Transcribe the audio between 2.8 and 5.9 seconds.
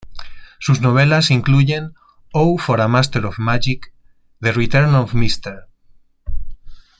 a Master of Magic", "The Return of Mr.